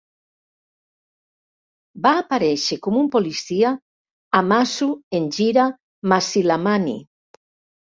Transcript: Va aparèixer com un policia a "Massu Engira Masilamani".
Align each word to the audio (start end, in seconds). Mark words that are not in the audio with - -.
Va 2.07 2.15
aparèixer 2.23 2.79
com 2.89 2.99
un 3.03 3.11
policia 3.19 3.77
a 4.41 4.45
"Massu 4.51 4.93
Engira 5.23 5.71
Masilamani". 6.13 7.03